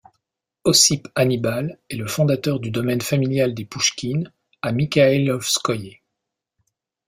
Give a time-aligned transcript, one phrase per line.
[0.63, 5.99] Ossip Hannibal est le fondateur du domaine familial des Pouchkine à Mikhaïlovskoïe.